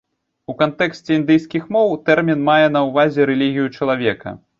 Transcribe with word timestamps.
У 0.51 0.53
кантэксце 0.61 1.11
індыйскіх 1.19 1.67
моў 1.75 1.93
тэрмін 2.07 2.41
мае 2.49 2.67
на 2.77 2.81
ўвазе 2.87 3.29
рэлігію 3.31 3.67
чалавека. 3.77 4.35